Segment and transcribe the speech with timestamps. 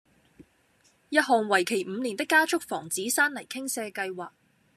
[1.09, 4.31] 一項為期五年的加速防止山泥傾瀉計劃